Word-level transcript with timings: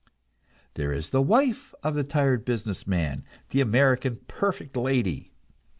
There 0.73 0.91
is 0.91 1.11
the 1.11 1.21
wife 1.21 1.75
of 1.83 1.93
the 1.93 2.03
tired 2.03 2.43
business 2.43 2.87
man, 2.87 3.23
the 3.51 3.61
American 3.61 4.15
perfect 4.27 4.75
lady. 4.75 5.31